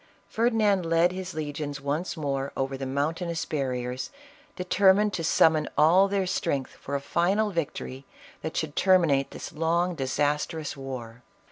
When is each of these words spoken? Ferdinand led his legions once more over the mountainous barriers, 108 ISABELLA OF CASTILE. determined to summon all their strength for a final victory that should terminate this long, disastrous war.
Ferdinand 0.27 0.83
led 0.83 1.11
his 1.11 1.35
legions 1.35 1.79
once 1.79 2.17
more 2.17 2.51
over 2.57 2.75
the 2.75 2.87
mountainous 2.87 3.45
barriers, 3.45 4.09
108 4.57 4.57
ISABELLA 4.57 4.57
OF 4.57 4.57
CASTILE. 4.57 4.63
determined 4.63 5.13
to 5.13 5.23
summon 5.23 5.69
all 5.77 6.07
their 6.07 6.25
strength 6.25 6.71
for 6.81 6.95
a 6.95 6.99
final 6.99 7.51
victory 7.51 8.05
that 8.41 8.57
should 8.57 8.75
terminate 8.75 9.29
this 9.29 9.53
long, 9.53 9.93
disastrous 9.93 10.75
war. 10.75 11.21